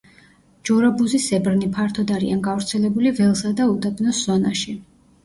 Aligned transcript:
ჯორაბუზისებრნი 0.67 1.69
ფართოდ 1.75 2.13
არიან 2.15 2.41
გავრცელებული 2.47 3.13
ველსა 3.21 3.53
და 3.61 3.69
უდაბნოს 3.75 4.23
ზონაში. 4.31 4.75